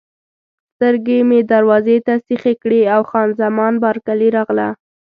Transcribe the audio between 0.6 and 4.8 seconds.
سترګې مې دروازې ته سیخې کړې او خان زمان بارکلي راغله.